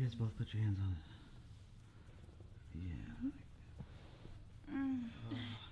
[0.00, 1.04] You guys both put your hands on it.
[2.80, 4.74] Yeah.
[4.74, 5.10] Mm.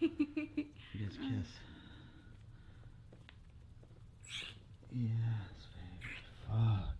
[0.00, 1.50] You guys kiss.
[4.94, 6.14] Yes, baby.
[6.48, 6.96] Fuck.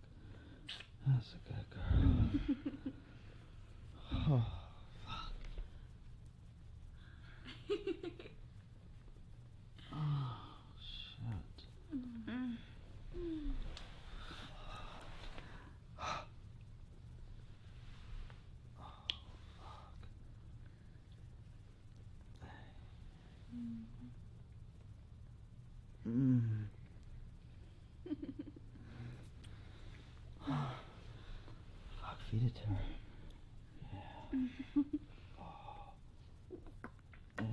[1.07, 2.05] That's a good girl.
[4.29, 4.45] oh,
[5.03, 5.33] fuck.
[9.91, 10.37] Oh,
[10.79, 11.55] shit.
[26.07, 26.67] Mm.
[31.99, 32.77] Fuck, feed it to her.
[33.93, 34.39] Yeah.
[35.39, 35.93] Oh.
[37.39, 37.45] Hey.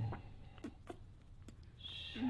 [1.80, 2.22] Shit.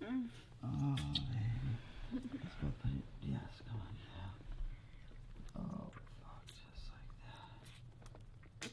[0.00, 0.10] yes.
[0.64, 0.96] Oh,
[2.12, 2.28] baby.
[2.42, 3.04] Let's go put it.
[3.22, 3.94] Yes, come on.
[4.06, 4.30] Yeah.
[5.58, 5.90] Oh,
[6.22, 7.10] fuck, just like
[8.62, 8.70] that.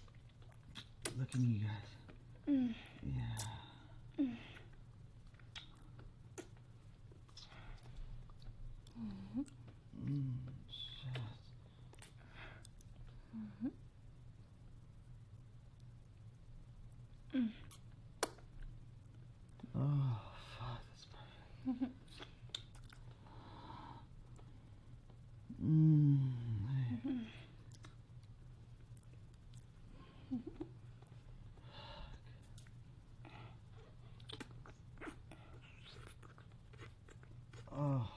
[1.20, 1.92] Look at me, you guys.
[3.04, 3.38] Yeah.
[10.06, 10.34] Mm,
[10.70, 11.22] shit.
[19.76, 20.20] Oh,
[20.60, 21.06] fuck, that's
[21.66, 21.92] perfect.
[25.64, 26.20] Mm,
[27.04, 27.10] hey.
[37.76, 38.08] Oh.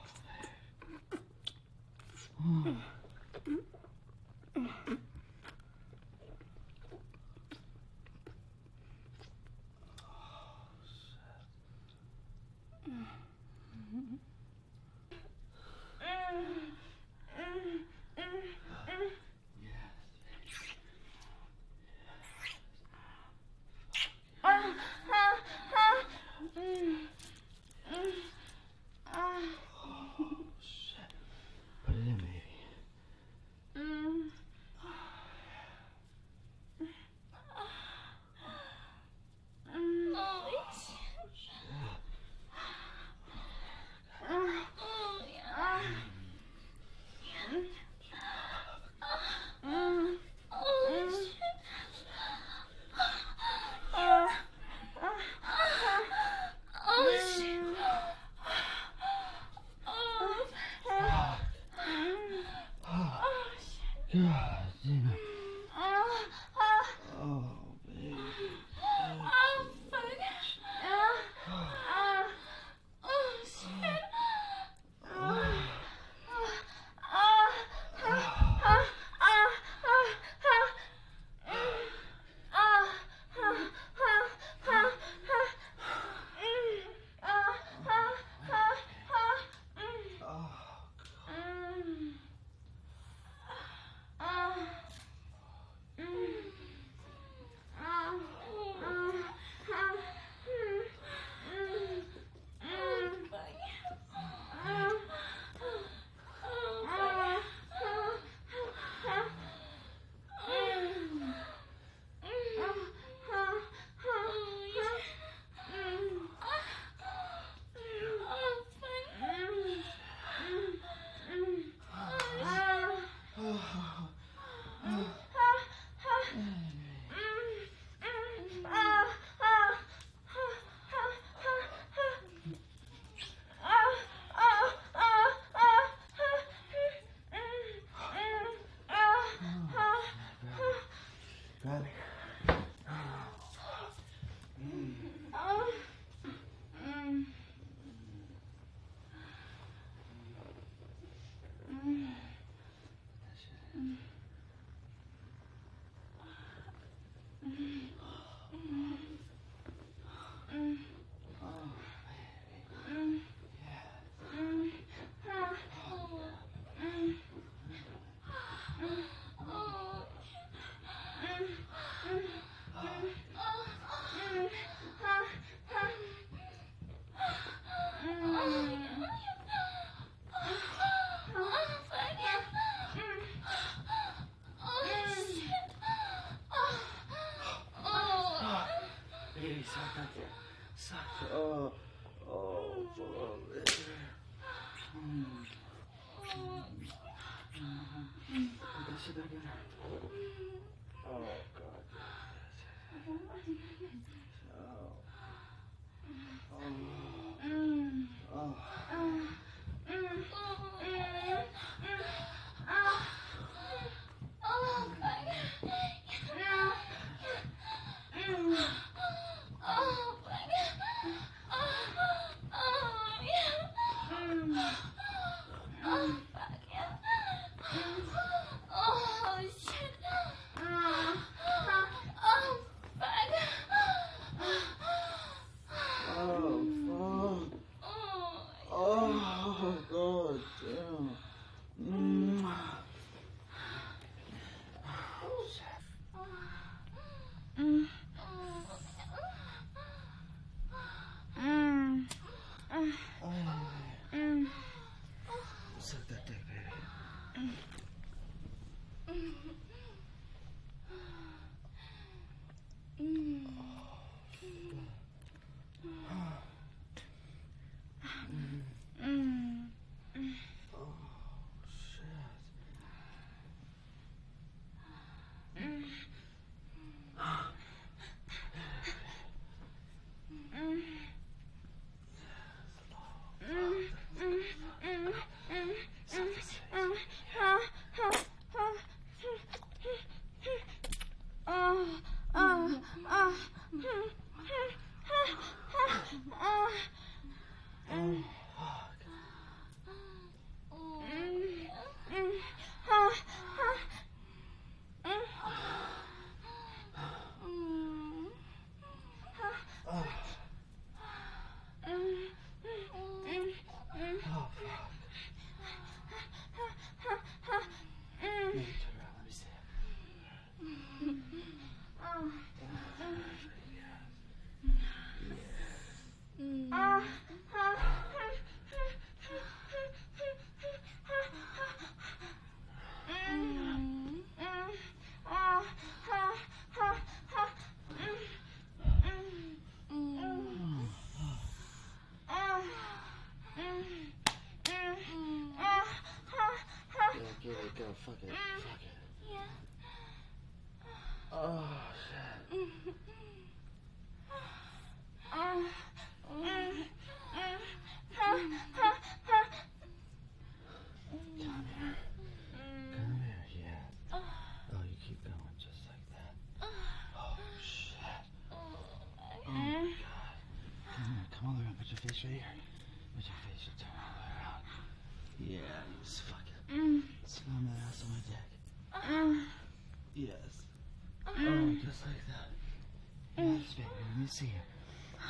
[384.27, 384.51] you see you.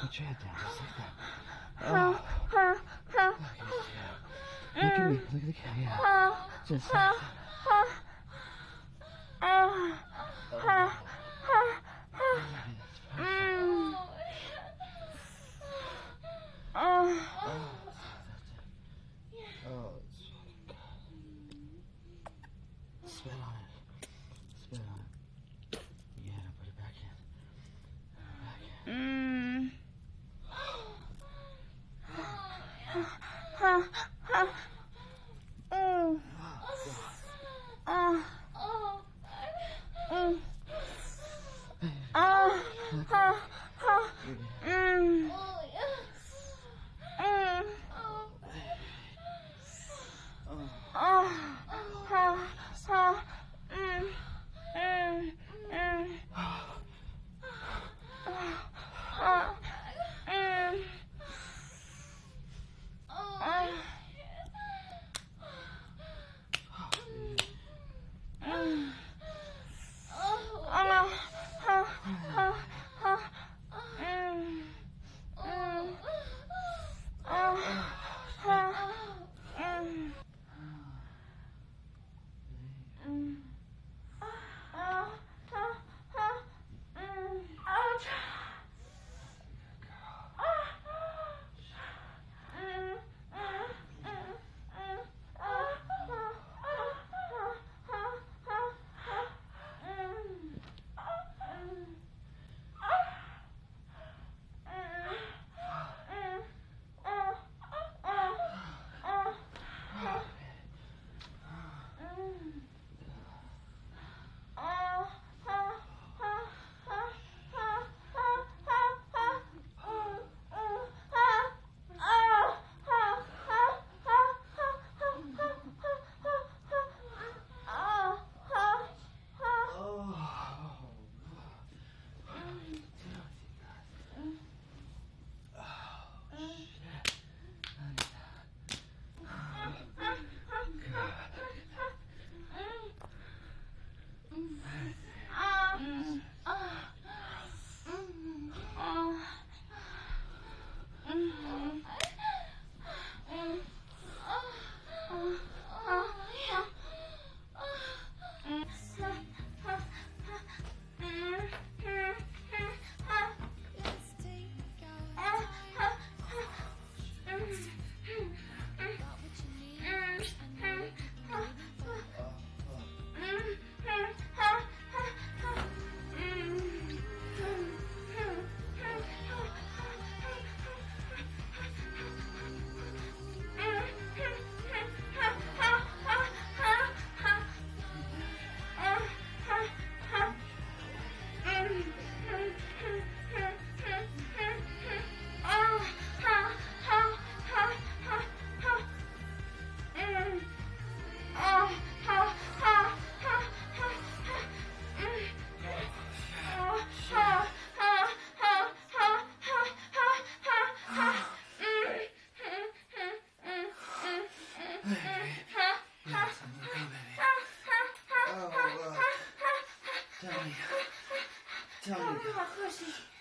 [0.02, 1.12] Put your head down, just like that.
[1.94, 2.20] Oh.
[4.76, 5.20] Look at me.
[5.34, 5.74] Look at the cat.
[5.80, 6.36] Yeah.
[6.68, 7.16] Just like
[9.42, 10.98] that.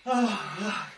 [0.04, 0.92] 啊啊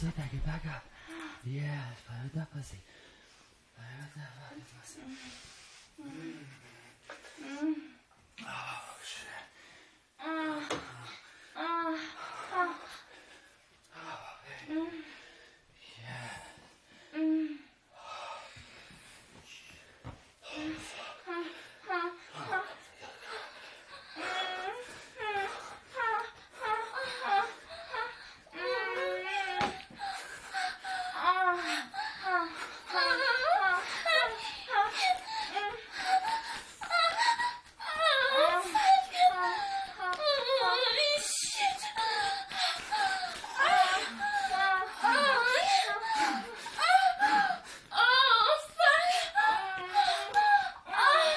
[0.00, 0.84] Back up.
[1.44, 1.66] Yes,
[2.34, 2.78] that pussy.
[3.74, 5.02] Play with that fucking pussy.
[8.46, 9.42] Oh, shit.
[13.96, 14.32] Oh,
[14.68, 14.78] baby.
[16.00, 16.30] Yeah.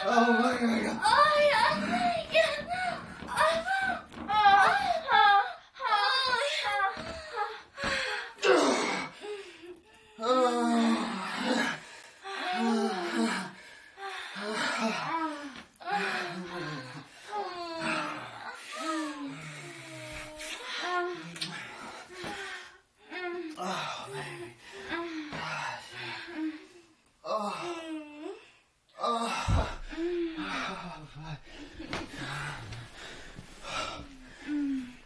[0.04, 0.98] Oh, my God.
[23.54, 24.56] Oh, baby.
[27.24, 27.54] Oh.
[29.04, 29.68] Oh.
[30.24, 31.42] Oh, fuck.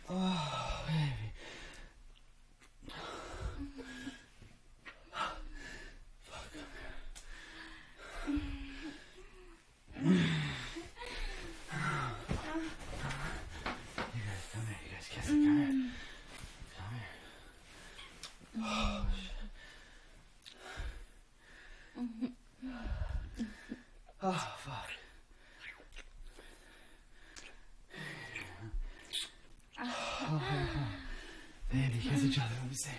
[0.09, 1.27] Oh, baby.
[13.97, 14.81] You guys, come here.
[14.83, 15.29] You guys kiss it.
[15.29, 15.73] Come here.
[16.77, 17.13] Come here.
[18.63, 19.49] Oh, shit.
[24.21, 24.89] Oh, fuck.
[31.71, 32.49] Baby, kiss each other.
[32.61, 32.89] Let me see.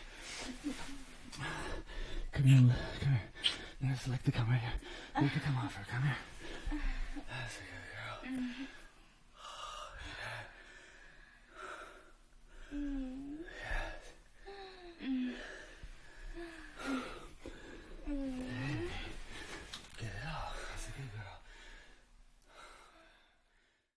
[2.32, 2.58] Come here,
[3.00, 3.20] come here.
[3.80, 4.72] Now select the come right here.
[5.22, 5.84] Make it come off her.
[5.90, 6.16] Come here.
[7.28, 8.66] That's a good girl.